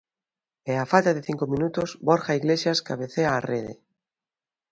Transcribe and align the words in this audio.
E 0.71 0.73
á 0.83 0.85
falta 0.93 1.11
de 1.17 1.25
cinco 1.29 1.45
minutos 1.53 1.89
Borja 2.07 2.37
Iglesias 2.41 2.83
cabecea 2.89 3.37
á 3.37 3.39
rede. 3.51 3.73